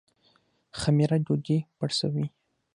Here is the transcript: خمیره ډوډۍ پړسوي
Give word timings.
خمیره 0.79 1.17
ډوډۍ 1.25 1.59
پړسوي 1.77 2.25